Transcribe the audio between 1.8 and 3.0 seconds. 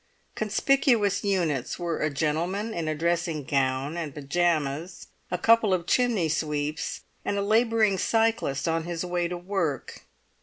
a gentleman in